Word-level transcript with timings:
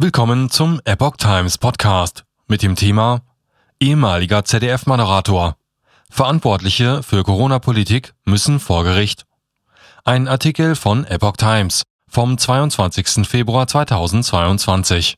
Willkommen 0.00 0.48
zum 0.48 0.80
Epoch 0.84 1.16
Times 1.16 1.58
Podcast 1.58 2.22
mit 2.46 2.62
dem 2.62 2.76
Thema 2.76 3.22
ehemaliger 3.80 4.44
ZDF-Moderator. 4.44 5.56
Verantwortliche 6.08 7.02
für 7.02 7.24
Corona-Politik 7.24 8.14
müssen 8.24 8.60
vor 8.60 8.84
Gericht. 8.84 9.24
Ein 10.04 10.28
Artikel 10.28 10.76
von 10.76 11.04
Epoch 11.04 11.36
Times 11.36 11.82
vom 12.08 12.38
22. 12.38 13.26
Februar 13.28 13.66
2022. 13.66 15.16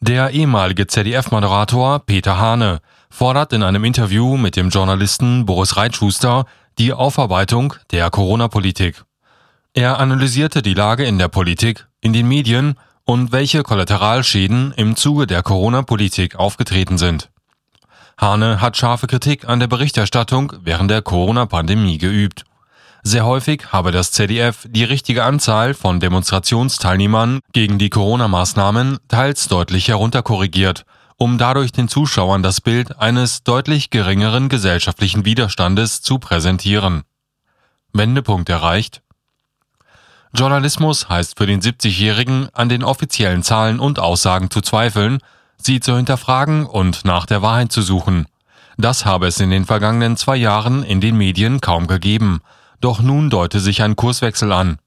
Der 0.00 0.30
ehemalige 0.30 0.86
ZDF-Moderator 0.86 1.98
Peter 1.98 2.38
Hane 2.38 2.80
fordert 3.10 3.52
in 3.52 3.62
einem 3.62 3.84
Interview 3.84 4.38
mit 4.38 4.56
dem 4.56 4.70
Journalisten 4.70 5.44
Boris 5.44 5.76
Reitschuster 5.76 6.46
die 6.78 6.94
Aufarbeitung 6.94 7.74
der 7.90 8.08
Corona-Politik. 8.08 9.04
Er 9.74 9.98
analysierte 9.98 10.62
die 10.62 10.72
Lage 10.72 11.04
in 11.04 11.18
der 11.18 11.28
Politik, 11.28 11.87
in 12.00 12.12
den 12.12 12.28
Medien 12.28 12.76
und 13.04 13.32
welche 13.32 13.62
Kollateralschäden 13.62 14.72
im 14.72 14.96
Zuge 14.96 15.26
der 15.26 15.42
Corona-Politik 15.42 16.36
aufgetreten 16.36 16.98
sind. 16.98 17.30
Hane 18.18 18.60
hat 18.60 18.76
scharfe 18.76 19.06
Kritik 19.06 19.48
an 19.48 19.60
der 19.60 19.68
Berichterstattung 19.68 20.52
während 20.62 20.90
der 20.90 21.02
Corona-Pandemie 21.02 21.98
geübt. 21.98 22.44
Sehr 23.02 23.24
häufig 23.24 23.72
habe 23.72 23.92
das 23.92 24.10
ZDF 24.10 24.66
die 24.68 24.84
richtige 24.84 25.24
Anzahl 25.24 25.72
von 25.72 26.00
Demonstrationsteilnehmern 26.00 27.40
gegen 27.52 27.78
die 27.78 27.90
Corona-Maßnahmen 27.90 28.98
teils 29.08 29.48
deutlich 29.48 29.88
herunterkorrigiert, 29.88 30.84
um 31.16 31.38
dadurch 31.38 31.72
den 31.72 31.88
Zuschauern 31.88 32.42
das 32.42 32.60
Bild 32.60 32.98
eines 32.98 33.44
deutlich 33.44 33.90
geringeren 33.90 34.48
gesellschaftlichen 34.48 35.24
Widerstandes 35.24 36.02
zu 36.02 36.18
präsentieren. 36.18 37.02
Wendepunkt 37.92 38.48
erreicht, 38.48 39.00
Journalismus 40.34 41.08
heißt 41.08 41.38
für 41.38 41.46
den 41.46 41.60
70-Jährigen, 41.60 42.48
an 42.52 42.68
den 42.68 42.84
offiziellen 42.84 43.42
Zahlen 43.42 43.80
und 43.80 43.98
Aussagen 43.98 44.50
zu 44.50 44.60
zweifeln, 44.60 45.18
sie 45.56 45.80
zu 45.80 45.96
hinterfragen 45.96 46.66
und 46.66 47.04
nach 47.04 47.26
der 47.26 47.42
Wahrheit 47.42 47.72
zu 47.72 47.82
suchen. 47.82 48.26
Das 48.76 49.04
habe 49.04 49.26
es 49.26 49.40
in 49.40 49.50
den 49.50 49.64
vergangenen 49.64 50.16
zwei 50.16 50.36
Jahren 50.36 50.82
in 50.82 51.00
den 51.00 51.16
Medien 51.16 51.60
kaum 51.60 51.86
gegeben, 51.86 52.40
doch 52.80 53.00
nun 53.00 53.30
deute 53.30 53.58
sich 53.58 53.82
ein 53.82 53.96
Kurswechsel 53.96 54.52
an. 54.52 54.78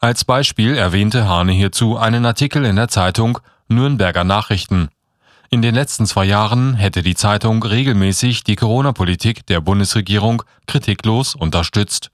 Als 0.00 0.24
Beispiel 0.24 0.76
erwähnte 0.76 1.28
Hane 1.28 1.52
hierzu 1.52 1.96
einen 1.98 2.24
Artikel 2.24 2.64
in 2.64 2.76
der 2.76 2.88
Zeitung 2.88 3.40
Nürnberger 3.68 4.24
Nachrichten. 4.24 4.88
In 5.50 5.60
den 5.60 5.74
letzten 5.74 6.06
zwei 6.06 6.24
Jahren 6.24 6.74
hätte 6.74 7.02
die 7.02 7.16
Zeitung 7.16 7.62
regelmäßig 7.62 8.44
die 8.44 8.56
Corona-Politik 8.56 9.44
der 9.46 9.60
Bundesregierung 9.60 10.42
kritiklos 10.66 11.34
unterstützt. 11.34 12.10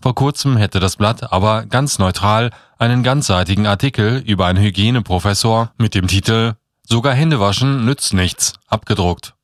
Vor 0.00 0.14
kurzem 0.14 0.56
hätte 0.56 0.80
das 0.80 0.96
Blatt 0.96 1.32
aber 1.32 1.66
ganz 1.66 1.98
neutral 1.98 2.50
einen 2.78 3.02
ganzseitigen 3.02 3.66
Artikel 3.66 4.22
über 4.26 4.46
einen 4.46 4.62
Hygieneprofessor 4.62 5.72
mit 5.78 5.94
dem 5.94 6.06
Titel 6.06 6.54
Sogar 6.88 7.14
Händewaschen 7.14 7.84
nützt 7.84 8.12
nichts 8.12 8.52
abgedruckt. 8.68 9.34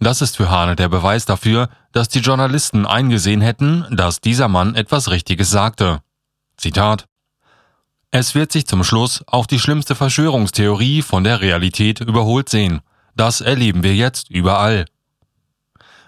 Das 0.00 0.22
ist 0.22 0.36
für 0.36 0.50
Hane 0.50 0.76
der 0.76 0.88
Beweis 0.88 1.26
dafür, 1.26 1.68
dass 1.92 2.08
die 2.08 2.20
Journalisten 2.20 2.86
eingesehen 2.86 3.40
hätten, 3.40 3.86
dass 3.90 4.20
dieser 4.20 4.48
Mann 4.48 4.74
etwas 4.74 5.10
Richtiges 5.10 5.50
sagte. 5.50 6.00
Zitat 6.56 7.06
Es 8.10 8.34
wird 8.34 8.50
sich 8.50 8.66
zum 8.66 8.82
Schluss 8.82 9.22
auch 9.26 9.46
die 9.46 9.60
schlimmste 9.60 9.94
Verschwörungstheorie 9.94 11.02
von 11.02 11.22
der 11.22 11.40
Realität 11.40 12.00
überholt 12.00 12.48
sehen. 12.48 12.80
Das 13.14 13.40
erleben 13.40 13.82
wir 13.82 13.94
jetzt 13.94 14.30
überall. 14.30 14.86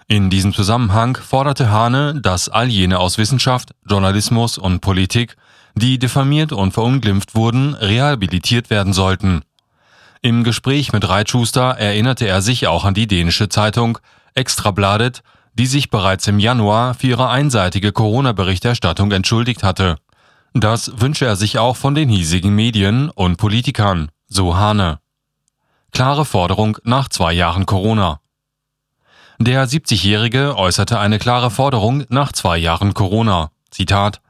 In 0.07 0.29
diesem 0.29 0.53
Zusammenhang 0.53 1.17
forderte 1.17 1.71
Hane, 1.71 2.21
dass 2.21 2.47
all 2.47 2.67
jene 2.67 2.99
aus 2.99 3.17
Wissenschaft, 3.17 3.71
Journalismus 3.89 4.59
und 4.59 4.79
Politik, 4.81 5.35
die 5.73 5.97
diffamiert 5.97 6.51
und 6.51 6.73
verunglimpft 6.73 7.33
wurden, 7.33 7.73
rehabilitiert 7.73 8.69
werden 8.69 8.93
sollten. 8.93 9.41
Im 10.21 10.43
Gespräch 10.43 10.93
mit 10.93 11.09
Reitschuster 11.09 11.77
erinnerte 11.77 12.27
er 12.27 12.41
sich 12.41 12.67
auch 12.67 12.85
an 12.85 12.93
die 12.93 13.07
dänische 13.07 13.49
Zeitung 13.49 13.97
Extrabladet, 14.35 15.23
die 15.55 15.65
sich 15.65 15.89
bereits 15.89 16.27
im 16.27 16.39
Januar 16.39 16.93
für 16.93 17.07
ihre 17.07 17.29
einseitige 17.29 17.91
Corona-Berichterstattung 17.91 19.11
entschuldigt 19.11 19.63
hatte. 19.63 19.97
Das 20.53 20.99
wünsche 20.99 21.25
er 21.25 21.35
sich 21.35 21.57
auch 21.57 21.75
von 21.75 21.95
den 21.95 22.09
hiesigen 22.09 22.53
Medien 22.53 23.09
und 23.09 23.37
Politikern, 23.37 24.09
so 24.27 24.55
Hane. 24.55 24.99
Klare 25.91 26.25
Forderung 26.25 26.77
nach 26.83 27.09
zwei 27.09 27.33
Jahren 27.33 27.65
Corona. 27.65 28.19
Der 29.39 29.67
70-Jährige 29.67 30.55
äußerte 30.55 30.97
eine 30.97 31.19
klare 31.19 31.51
Forderung 31.51 32.05
nach 32.07 32.31
zwei 32.31 32.57
Jahren 32.57 32.93
Corona. 32.93 33.51
Zitat 33.69 34.21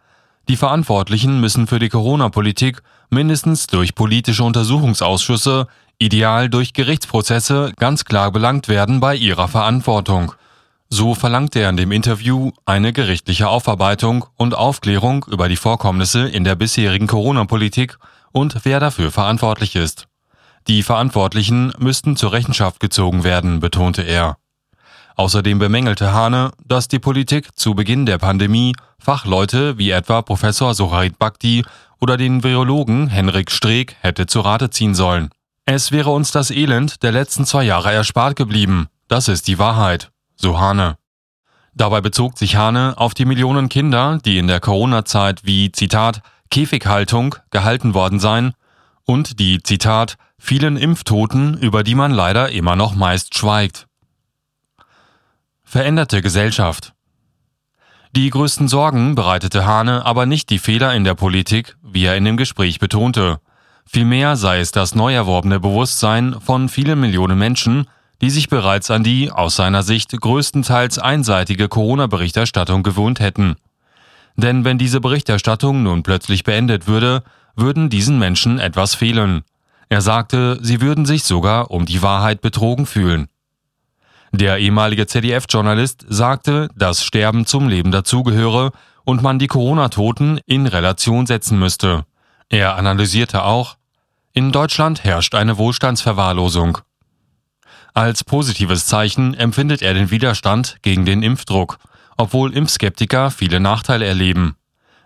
Die 0.47 0.55
Verantwortlichen 0.55 1.39
müssen 1.39 1.67
für 1.67 1.77
die 1.77 1.89
Corona-Politik 1.89 2.81
mindestens 3.11 3.67
durch 3.67 3.93
politische 3.93 4.43
Untersuchungsausschüsse, 4.43 5.67
ideal 5.99 6.49
durch 6.49 6.73
Gerichtsprozesse, 6.73 7.73
ganz 7.77 8.05
klar 8.05 8.31
belangt 8.31 8.67
werden 8.67 8.99
bei 8.99 9.15
ihrer 9.15 9.47
Verantwortung. 9.47 10.33
So 10.89 11.13
verlangte 11.13 11.59
er 11.59 11.69
in 11.69 11.77
dem 11.77 11.91
Interview 11.91 12.51
eine 12.65 12.91
gerichtliche 12.91 13.47
Aufarbeitung 13.47 14.25
und 14.37 14.55
Aufklärung 14.55 15.23
über 15.29 15.47
die 15.49 15.55
Vorkommnisse 15.55 16.27
in 16.27 16.43
der 16.43 16.55
bisherigen 16.55 17.07
Corona-Politik 17.07 17.99
und 18.31 18.65
wer 18.65 18.79
dafür 18.79 19.11
verantwortlich 19.11 19.75
ist. 19.75 20.07
Die 20.67 20.81
Verantwortlichen 20.81 21.73
müssten 21.77 22.15
zur 22.15 22.31
Rechenschaft 22.31 22.79
gezogen 22.79 23.23
werden, 23.23 23.59
betonte 23.59 24.01
er. 24.01 24.37
Außerdem 25.15 25.59
bemängelte 25.59 26.13
Hane, 26.13 26.51
dass 26.65 26.87
die 26.87 26.99
Politik 26.99 27.57
zu 27.57 27.73
Beginn 27.73 28.05
der 28.05 28.17
Pandemie 28.17 28.75
Fachleute 28.99 29.77
wie 29.77 29.91
etwa 29.91 30.21
Professor 30.21 30.73
Soharit 30.73 31.17
Bhakti 31.17 31.63
oder 32.01 32.17
den 32.17 32.43
Virologen 32.43 33.07
Henrik 33.07 33.49
Streeck 33.49 33.95
hätte 34.01 34.25
zu 34.25 34.41
Rate 34.41 34.69
ziehen 34.69 34.93
sollen. 34.93 35.29
Es 35.65 35.91
wäre 35.91 36.09
uns 36.09 36.31
das 36.31 36.51
Elend 36.51 37.01
der 37.01 37.11
letzten 37.11 37.45
zwei 37.45 37.63
Jahre 37.63 37.93
erspart 37.93 38.35
geblieben. 38.35 38.87
Das 39.07 39.27
ist 39.27 39.47
die 39.47 39.57
Wahrheit, 39.57 40.11
so 40.35 40.59
Hane. 40.59 40.97
Dabei 41.73 42.01
bezog 42.01 42.37
sich 42.37 42.55
Hane 42.55 42.93
auf 42.97 43.13
die 43.13 43.25
Millionen 43.25 43.69
Kinder, 43.69 44.19
die 44.23 44.37
in 44.37 44.47
der 44.47 44.59
Corona-Zeit 44.59 45.41
wie 45.43 45.71
Zitat 45.71 46.21
Käfighaltung 46.51 47.35
gehalten 47.51 47.93
worden 47.93 48.19
seien 48.19 48.53
und 49.05 49.39
die 49.39 49.61
Zitat 49.61 50.17
vielen 50.37 50.77
Impftoten, 50.77 51.57
über 51.57 51.83
die 51.83 51.95
man 51.95 52.11
leider 52.11 52.51
immer 52.51 52.75
noch 52.75 52.95
meist 52.95 53.35
schweigt. 53.35 53.84
Veränderte 55.75 56.21
Gesellschaft. 56.21 56.93
Die 58.15 58.29
größten 58.29 58.69
Sorgen 58.69 59.13
bereitete 59.13 59.65
Hane 59.65 60.05
aber 60.05 60.25
nicht 60.25 60.49
die 60.49 60.57
Fehler 60.57 60.95
in 60.95 61.03
der 61.03 61.15
Politik, 61.15 61.75
wie 61.83 62.05
er 62.05 62.15
in 62.15 62.23
dem 62.23 62.37
Gespräch 62.37 62.79
betonte. 62.79 63.41
Vielmehr 63.85 64.37
sei 64.37 64.61
es 64.61 64.71
das 64.71 64.95
neu 64.95 65.13
erworbene 65.13 65.59
Bewusstsein 65.59 66.37
von 66.39 66.69
vielen 66.69 67.01
Millionen 67.01 67.37
Menschen, 67.37 67.89
die 68.21 68.29
sich 68.29 68.47
bereits 68.47 68.89
an 68.89 69.03
die, 69.03 69.31
aus 69.31 69.57
seiner 69.57 69.83
Sicht, 69.83 70.17
größtenteils 70.17 70.97
einseitige 70.97 71.67
Corona-Berichterstattung 71.67 72.81
gewohnt 72.81 73.19
hätten. 73.19 73.57
Denn 74.37 74.63
wenn 74.63 74.77
diese 74.77 75.01
Berichterstattung 75.01 75.83
nun 75.83 76.03
plötzlich 76.03 76.45
beendet 76.45 76.87
würde, 76.87 77.21
würden 77.57 77.89
diesen 77.89 78.17
Menschen 78.17 78.59
etwas 78.59 78.95
fehlen. 78.95 79.43
Er 79.89 79.99
sagte, 79.99 80.57
sie 80.61 80.79
würden 80.79 81.05
sich 81.05 81.25
sogar 81.25 81.69
um 81.69 81.85
die 81.85 82.01
Wahrheit 82.01 82.39
betrogen 82.39 82.85
fühlen. 82.85 83.27
Der 84.37 84.57
ehemalige 84.57 85.07
ZDF-Journalist 85.07 86.05
sagte, 86.09 86.67
dass 86.75 87.05
Sterben 87.05 87.45
zum 87.45 87.69
Leben 87.69 87.93
dazugehöre 87.93 88.73
und 89.05 89.23
man 89.23 89.39
die 89.39 89.47
Corona-Toten 89.47 90.41
in 90.45 90.67
Relation 90.67 91.25
setzen 91.25 91.57
müsste. 91.57 92.03
Er 92.49 92.75
analysierte 92.75 93.45
auch, 93.45 93.77
in 94.33 94.51
Deutschland 94.51 95.05
herrscht 95.05 95.35
eine 95.35 95.57
Wohlstandsverwahrlosung. 95.57 96.79
Als 97.93 98.25
positives 98.25 98.87
Zeichen 98.87 99.35
empfindet 99.35 99.81
er 99.81 99.93
den 99.93 100.11
Widerstand 100.11 100.79
gegen 100.81 101.05
den 101.05 101.23
Impfdruck, 101.23 101.77
obwohl 102.17 102.53
Impfskeptiker 102.53 103.31
viele 103.31 103.61
Nachteile 103.61 104.05
erleben. 104.05 104.57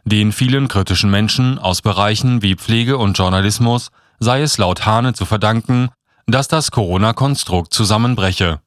Den 0.06 0.32
vielen 0.32 0.68
kritischen 0.68 1.12
Menschen 1.12 1.60
aus 1.60 1.84
Bereichen 1.84 2.42
wie 2.42 2.56
Pflege 2.56 2.98
und 2.98 3.16
Journalismus 3.16 3.92
sei 4.18 4.42
es 4.42 4.58
laut 4.58 4.88
Hane 4.88 5.14
zu 5.14 5.26
verdanken, 5.26 5.90
dass 6.26 6.48
das 6.48 6.72
Corona-Konstrukt 6.72 7.72
zusammenbreche. 7.76 8.60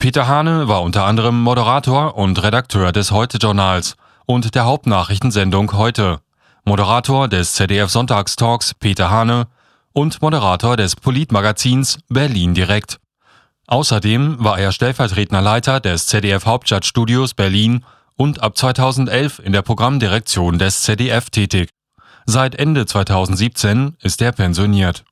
Peter 0.00 0.28
Hane 0.28 0.68
war 0.68 0.82
unter 0.82 1.06
anderem 1.06 1.42
Moderator 1.42 2.16
und 2.16 2.40
Redakteur 2.40 2.92
des 2.92 3.10
Heute-Journals 3.10 3.96
und 4.26 4.54
der 4.54 4.64
Hauptnachrichtensendung 4.64 5.72
Heute, 5.72 6.20
Moderator 6.64 7.26
des 7.26 7.54
ZDF 7.54 7.90
Sonntagstalks 7.90 8.74
Peter 8.74 9.10
Hane 9.10 9.48
und 9.92 10.22
Moderator 10.22 10.76
des 10.76 10.94
Politmagazins 10.94 11.98
Berlin 12.08 12.54
Direkt. 12.54 13.00
Außerdem 13.66 14.36
war 14.38 14.60
er 14.60 14.70
stellvertretender 14.70 15.42
Leiter 15.42 15.80
des 15.80 16.06
ZDF 16.06 16.46
Hauptstadtstudios 16.46 17.34
Berlin 17.34 17.84
und 18.14 18.40
ab 18.40 18.56
2011 18.56 19.40
in 19.40 19.52
der 19.52 19.62
Programmdirektion 19.62 20.60
des 20.60 20.82
ZDF 20.82 21.28
tätig. 21.30 21.70
Seit 22.24 22.54
Ende 22.54 22.86
2017 22.86 23.96
ist 24.00 24.22
er 24.22 24.30
pensioniert. 24.30 25.02